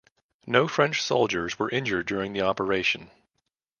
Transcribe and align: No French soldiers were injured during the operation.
No 0.47 0.67
French 0.67 0.99
soldiers 0.99 1.59
were 1.59 1.69
injured 1.69 2.07
during 2.07 2.33
the 2.33 2.41
operation. 2.41 3.11